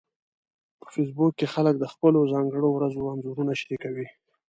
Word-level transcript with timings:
په 0.81 0.87
فېسبوک 0.93 1.31
کې 1.39 1.47
خلک 1.53 1.75
د 1.79 1.85
خپلو 1.93 2.19
ځانګړو 2.33 2.69
ورځو 2.73 3.09
انځورونه 3.13 3.53
شریکوي 3.61 4.07